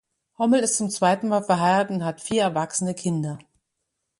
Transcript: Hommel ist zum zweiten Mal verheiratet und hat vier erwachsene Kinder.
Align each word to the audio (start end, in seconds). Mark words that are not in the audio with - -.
Hommel 0.39 0.61
ist 0.61 0.77
zum 0.77 0.89
zweiten 0.89 1.27
Mal 1.27 1.43
verheiratet 1.43 1.91
und 1.91 2.03
hat 2.03 2.21
vier 2.21 2.41
erwachsene 2.41 2.95
Kinder. 2.95 3.37